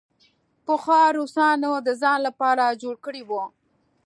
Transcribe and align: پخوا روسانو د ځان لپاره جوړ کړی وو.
پخوا 0.65 1.01
روسانو 1.17 1.71
د 1.87 1.89
ځان 2.01 2.19
لپاره 2.27 2.77
جوړ 2.81 2.95
کړی 3.05 3.21
وو. 3.29 3.43